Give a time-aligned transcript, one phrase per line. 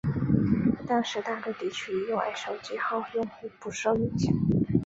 [0.87, 4.33] 但是大陆地区以外手机号用户不受影响。